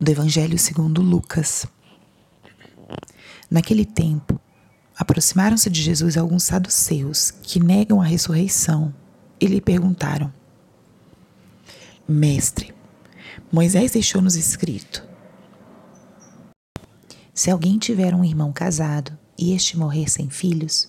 [0.00, 1.66] do Evangelho segundo Lucas.
[3.50, 4.40] Naquele tempo,
[4.96, 8.94] aproximaram-se de Jesus alguns saduceus que negam a ressurreição
[9.38, 10.32] e lhe perguntaram:
[12.08, 12.74] Mestre,
[13.52, 15.06] Moisés deixou-nos escrito:
[17.34, 20.88] Se alguém tiver um irmão casado e este morrer sem filhos,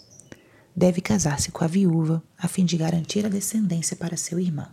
[0.74, 4.70] deve casar-se com a viúva a fim de garantir a descendência para seu irmão.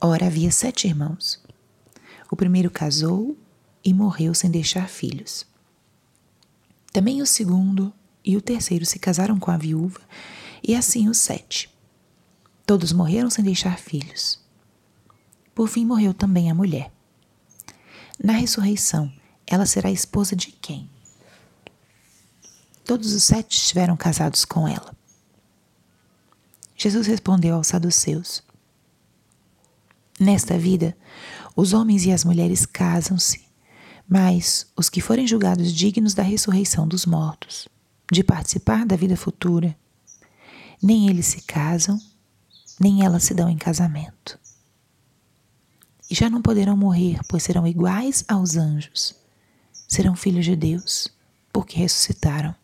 [0.00, 1.42] Ora, havia sete irmãos.
[2.32, 3.36] O primeiro casou
[3.84, 5.46] e morreu sem deixar filhos.
[6.90, 7.92] Também o segundo
[8.24, 10.00] e o terceiro se casaram com a viúva,
[10.66, 11.68] e assim os sete.
[12.64, 14.40] Todos morreram sem deixar filhos.
[15.54, 16.90] Por fim morreu também a mulher.
[18.18, 19.12] Na ressurreição,
[19.46, 20.88] ela será esposa de quem?
[22.82, 24.96] Todos os sete estiveram casados com ela.
[26.78, 28.42] Jesus respondeu aos saduceus:
[30.18, 30.96] Nesta vida,
[31.54, 33.44] os homens e as mulheres casam-se,
[34.08, 37.68] mas os que forem julgados dignos da ressurreição dos mortos,
[38.10, 39.76] de participar da vida futura,
[40.82, 42.00] nem eles se casam,
[42.80, 44.38] nem elas se dão em casamento.
[46.10, 49.14] E já não poderão morrer, pois serão iguais aos anjos.
[49.88, 51.08] Serão filhos de Deus,
[51.52, 52.54] porque ressuscitaram.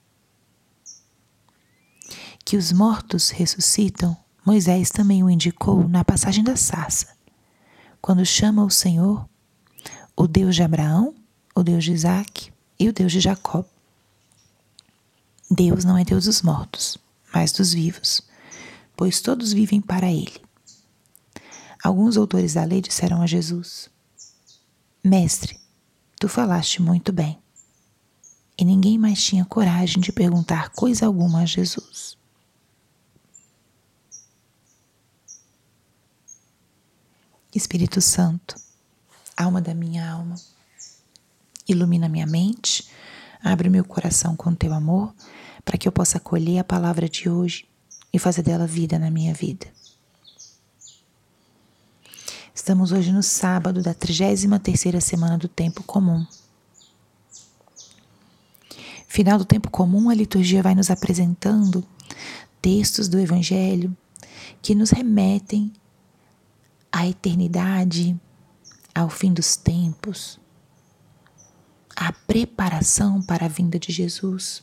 [2.45, 7.17] Que os mortos ressuscitam, Moisés também o indicou na passagem da sarça
[8.09, 9.28] quando chama o Senhor,
[10.17, 11.14] o Deus de Abraão,
[11.55, 13.62] o Deus de Isaac e o Deus de Jacó.
[15.51, 16.97] Deus não é Deus dos mortos,
[17.34, 18.23] mas dos vivos,
[18.97, 20.41] pois todos vivem para Ele.
[21.84, 23.91] Alguns autores da lei disseram a Jesus:
[25.05, 25.61] Mestre,
[26.19, 27.39] tu falaste muito bem.
[28.56, 32.17] E ninguém mais tinha coragem de perguntar coisa alguma a Jesus.
[37.59, 38.55] Espírito Santo,
[39.37, 40.37] alma da minha alma,
[41.69, 42.89] ilumina minha mente,
[43.42, 45.12] abre meu coração com teu amor,
[45.64, 47.67] para que eu possa acolher a palavra de hoje
[48.13, 49.67] e fazer dela vida na minha vida.
[52.55, 56.25] Estamos hoje no sábado da 33ª semana do tempo comum.
[59.08, 61.85] Final do tempo comum, a liturgia vai nos apresentando
[62.63, 63.96] textos do evangelho
[64.63, 65.73] que nos remetem
[66.93, 68.19] à eternidade,
[68.95, 70.41] ao fim dos tempos,
[71.95, 74.63] à preparação para a vinda de Jesus.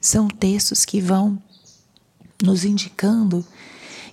[0.00, 1.40] São textos que vão
[2.42, 3.46] nos indicando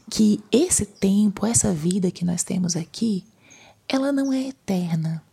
[0.10, 3.26] que esse tempo, essa vida que nós temos aqui,
[3.88, 5.24] ela não é eterna.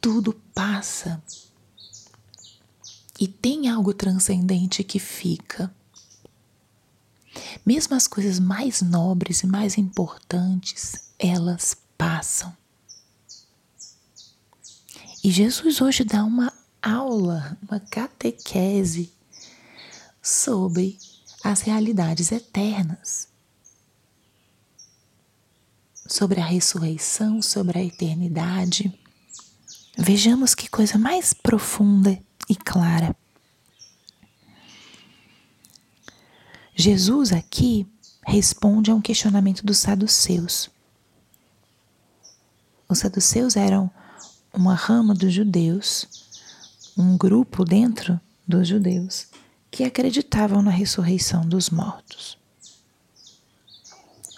[0.00, 1.22] Tudo passa.
[3.18, 5.74] E tem algo transcendente que fica.
[7.64, 12.54] Mesmo as coisas mais nobres e mais importantes, elas passam.
[15.22, 19.12] E Jesus hoje dá uma aula, uma catequese
[20.22, 20.98] sobre
[21.42, 23.28] as realidades eternas,
[26.06, 28.96] sobre a ressurreição, sobre a eternidade.
[29.98, 32.16] Vejamos que coisa mais profunda
[32.48, 33.16] e clara.
[36.86, 37.84] Jesus aqui
[38.24, 40.70] responde a um questionamento dos saduceus.
[42.88, 43.90] Os saduceus eram
[44.54, 46.06] uma rama dos judeus,
[46.96, 49.26] um grupo dentro dos judeus
[49.68, 52.38] que acreditavam na ressurreição dos mortos.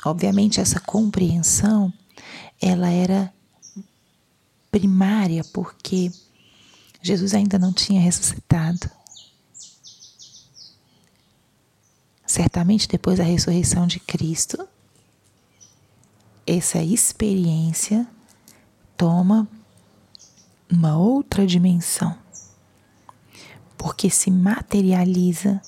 [0.03, 1.93] Obviamente essa compreensão
[2.63, 3.31] ela era
[4.71, 6.11] primária porque
[7.03, 8.91] Jesus ainda não tinha ressuscitado.
[12.29, 14.69] Certamente depois da ressurreição de Cristo,
[16.47, 18.07] essa experiência
[18.99, 19.49] toma
[20.71, 22.15] uma outra dimensão,
[23.79, 25.63] porque se materializa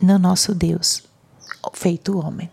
[0.00, 1.02] no nosso Deus,
[1.72, 2.48] feito homem.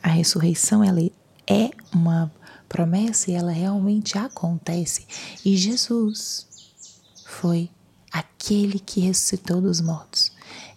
[0.00, 1.00] A ressurreição ela
[1.48, 2.32] é uma
[2.68, 5.04] promessa e ela realmente acontece.
[5.44, 6.46] E Jesus
[7.26, 7.68] foi
[8.12, 10.32] aquele que ressuscitou dos mortos,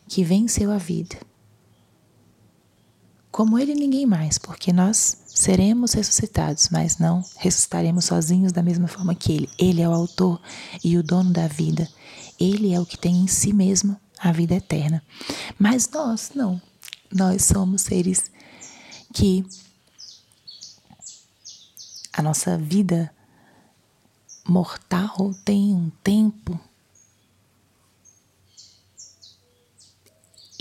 [0.07, 1.17] que venceu a vida.
[3.31, 9.15] Como ele, ninguém mais, porque nós seremos ressuscitados, mas não ressuscitaremos sozinhos da mesma forma
[9.15, 9.49] que ele.
[9.57, 10.41] Ele é o autor
[10.83, 11.87] e o dono da vida.
[12.37, 15.01] Ele é o que tem em si mesmo a vida eterna.
[15.57, 16.61] Mas nós não.
[17.11, 18.29] Nós somos seres
[19.13, 19.45] que
[22.13, 23.13] a nossa vida
[24.47, 26.59] mortal tem um tempo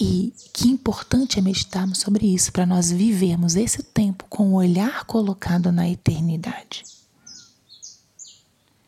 [0.03, 5.05] E que importante é meditarmos sobre isso para nós vivermos esse tempo com o olhar
[5.05, 6.85] colocado na eternidade.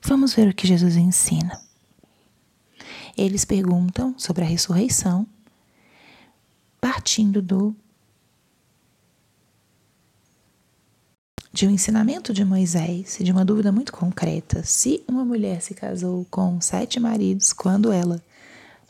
[0.02, 1.60] Vamos ver o que Jesus ensina.
[3.14, 5.26] Eles perguntam sobre a ressurreição,
[6.80, 7.76] partindo do
[11.52, 14.62] de um ensinamento de Moisés e de uma dúvida muito concreta.
[14.64, 18.18] Se uma mulher se casou com sete maridos, quando ela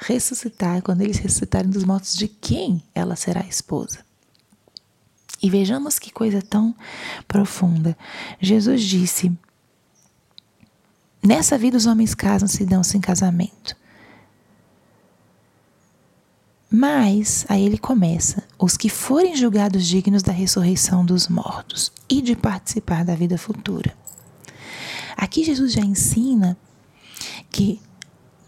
[0.02, 4.00] ressuscitar, quando eles ressuscitarem dos mortos, de quem ela será esposa?
[5.42, 6.74] E vejamos que coisa tão
[7.26, 7.96] profunda.
[8.40, 9.32] Jesus disse:
[11.22, 13.76] Nessa vida os homens casam-se e dão-se em casamento.
[16.70, 22.34] Mas, aí ele começa: os que forem julgados dignos da ressurreição dos mortos e de
[22.34, 23.94] participar da vida futura.
[25.16, 26.56] Aqui Jesus já ensina
[27.50, 27.80] que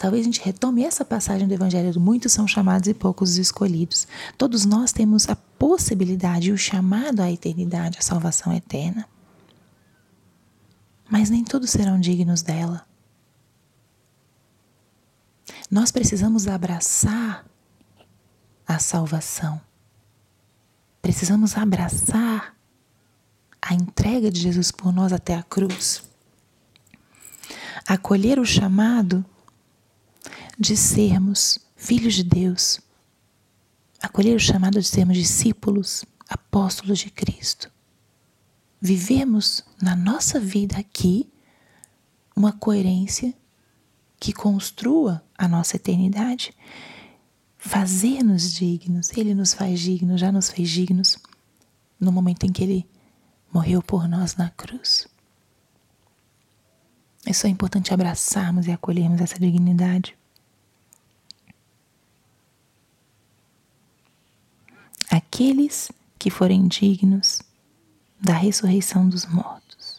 [0.04, 3.36] talvez a gente retome essa passagem do Evangelho do muitos são chamados e poucos os
[3.38, 4.06] escolhidos.
[4.36, 9.08] Todos nós temos a possibilidade e o chamado à eternidade, à salvação eterna.
[11.08, 12.86] Mas nem todos serão dignos dela.
[15.70, 17.46] Nós precisamos abraçar
[18.68, 19.58] a salvação.
[21.00, 22.54] Precisamos abraçar
[23.62, 26.02] a entrega de Jesus por nós até a cruz.
[27.88, 29.24] Acolher o chamado
[30.58, 32.80] de sermos filhos de Deus.
[34.00, 37.70] Acolher o chamado de sermos discípulos, apóstolos de Cristo.
[38.80, 41.30] Vivemos na nossa vida aqui
[42.36, 43.34] uma coerência
[44.20, 46.54] que construa a nossa eternidade
[47.56, 49.10] fazer-nos dignos.
[49.16, 51.18] Ele nos faz dignos, já nos fez dignos
[51.98, 52.88] no momento em que ele
[53.52, 55.06] morreu por nós na cruz.
[57.24, 60.16] É só importante abraçarmos e acolhermos essa dignidade.
[65.16, 67.42] Aqueles que forem dignos
[68.20, 69.98] da ressurreição dos mortos.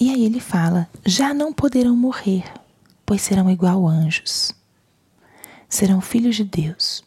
[0.00, 2.44] E aí ele fala: já não poderão morrer
[3.08, 4.52] pois serão igual anjos.
[5.66, 7.02] Serão filhos de Deus.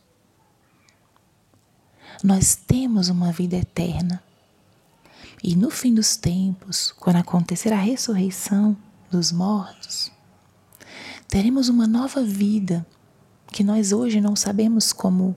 [2.23, 4.23] Nós temos uma vida eterna.
[5.43, 8.75] E no fim dos tempos, quando acontecer a ressurreição
[9.11, 10.11] dos mortos,
[11.27, 12.83] teremos uma nova vida
[13.51, 15.35] que nós hoje não sabemos como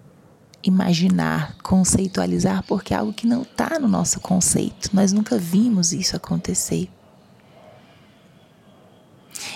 [0.63, 4.91] imaginar, conceitualizar, porque é algo que não está no nosso conceito.
[4.95, 6.89] Nós nunca vimos isso acontecer.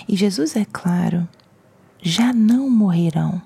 [0.07, 1.27] E Jesus é claro,
[2.01, 3.41] já não morrerão,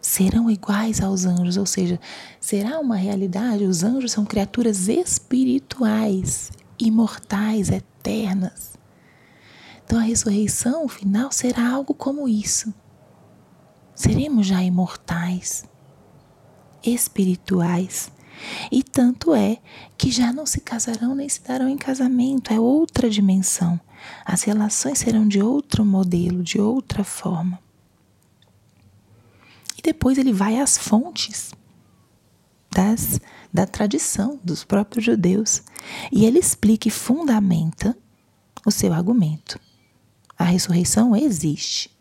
[0.00, 1.98] serão iguais aos anjos, ou seja,
[2.40, 3.64] será uma realidade.
[3.64, 8.76] Os anjos são criaturas espirituais, imortais, eternas.
[9.84, 12.72] Então a ressurreição final será algo como isso.
[13.96, 15.64] Seremos já imortais,
[16.84, 18.12] espirituais.
[18.70, 19.58] E tanto é
[19.96, 23.80] que já não se casarão nem se darão em casamento, é outra dimensão.
[24.22, 27.58] As relações serão de outro modelo, de outra forma.
[29.78, 31.52] E depois ele vai às fontes
[32.70, 33.18] das,
[33.50, 35.62] da tradição dos próprios judeus
[36.12, 37.96] e ele explica e fundamenta
[38.66, 39.58] o seu argumento.
[40.38, 41.95] A ressurreição existe.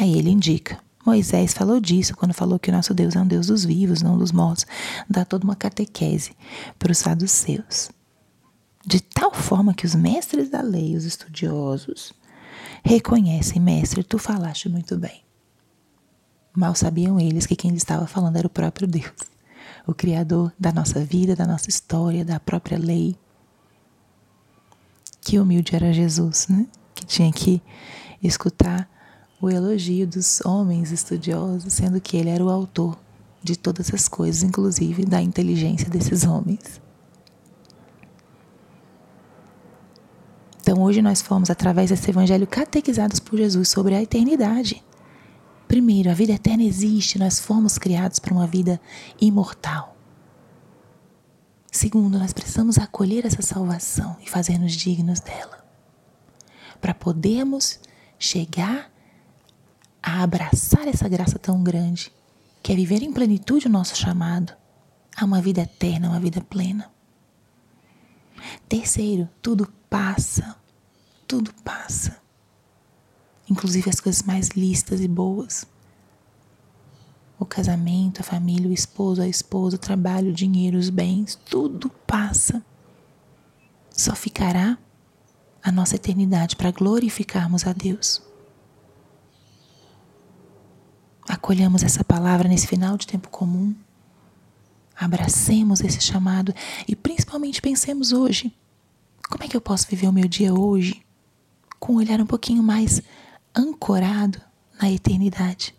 [0.00, 0.78] Aí ele indica.
[1.04, 4.18] Moisés falou disso quando falou que o nosso Deus é um Deus dos vivos, não
[4.18, 4.66] dos mortos.
[5.08, 6.32] Dá toda uma catequese
[6.78, 7.90] para os saduceus
[8.84, 12.12] de tal forma que os mestres da lei, os estudiosos,
[12.82, 15.22] reconhecem, mestre, tu falaste muito bem.
[16.56, 19.12] Mal sabiam eles que quem estava falando era o próprio Deus,
[19.86, 23.16] o Criador da nossa vida, da nossa história, da própria lei.
[25.20, 26.66] Que humilde era Jesus, né?
[26.94, 27.62] Que tinha que
[28.22, 28.88] escutar
[29.40, 32.98] o elogio dos homens estudiosos, sendo que ele era o autor
[33.42, 36.80] de todas as coisas, inclusive da inteligência desses homens.
[40.60, 44.84] Então hoje nós fomos, através desse evangelho, catequizados por Jesus sobre a eternidade.
[45.66, 48.80] Primeiro, a vida eterna existe, nós fomos criados para uma vida
[49.20, 49.96] imortal.
[51.72, 55.64] Segundo, nós precisamos acolher essa salvação e fazer-nos dignos dela,
[56.80, 57.78] para podermos
[58.18, 58.89] chegar
[60.02, 62.12] a abraçar essa graça tão grande,
[62.62, 64.52] que é viver em plenitude o nosso chamado
[65.16, 66.90] a uma vida eterna, uma vida plena.
[68.68, 70.60] Terceiro, tudo passa
[71.30, 72.20] tudo passa,
[73.48, 75.64] inclusive as coisas mais listas e boas.
[77.38, 81.88] O casamento, a família, o esposo, a esposa, o trabalho, o dinheiro, os bens, tudo
[82.04, 82.60] passa.
[83.92, 84.76] Só ficará
[85.62, 88.20] a nossa eternidade para glorificarmos a Deus.
[91.30, 93.74] Acolhamos essa palavra nesse final de tempo comum,
[94.96, 96.54] abracemos esse chamado
[96.86, 98.54] e principalmente pensemos hoje:
[99.28, 101.02] como é que eu posso viver o meu dia hoje
[101.78, 103.00] com um olhar um pouquinho mais
[103.56, 104.40] ancorado
[104.80, 105.74] na eternidade?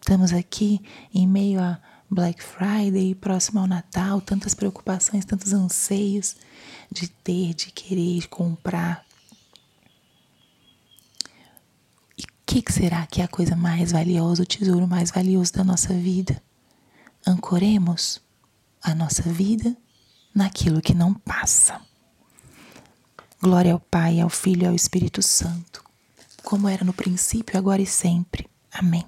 [0.00, 0.80] Estamos aqui
[1.12, 6.34] em meio a Black Friday, próximo ao Natal, tantas preocupações, tantos anseios
[6.90, 9.06] de ter, de querer, de comprar.
[12.18, 15.52] E o que, que será que é a coisa mais valiosa, o tesouro mais valioso
[15.52, 16.42] da nossa vida?
[17.24, 18.20] Ancoremos
[18.82, 19.76] a nossa vida
[20.34, 21.80] naquilo que não passa.
[23.40, 25.84] Glória ao Pai, ao Filho e ao Espírito Santo,
[26.42, 28.50] como era no princípio, agora e sempre.
[28.72, 29.06] Amém.